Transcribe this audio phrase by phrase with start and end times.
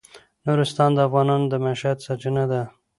[0.45, 2.61] نورستان د افغانانو د معیشت سرچینه ده.